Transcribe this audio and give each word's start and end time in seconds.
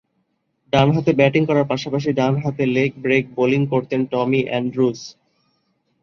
ডানহাতে 0.73 1.11
ব্যাটিং 1.13 1.43
করার 1.45 1.65
পাশাপাশি 1.67 2.09
ডানহাতে 2.13 2.63
লেগ 2.75 2.91
ব্রেক 3.03 3.23
বোলিং 3.37 3.61
করতে 3.63 3.95
পারতেন 3.95 4.01
টমি 4.11 4.41
অ্যান্ড্রুজ। 4.45 4.99